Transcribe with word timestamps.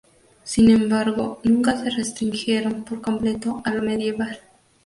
Sin 0.43 0.71
embargo, 0.71 1.39
nunca 1.43 1.77
se 1.77 1.91
restringieron 1.91 2.83
por 2.85 3.03
completo 3.03 3.61
a 3.63 3.69
lo 3.71 3.83
medieval. 3.83 4.39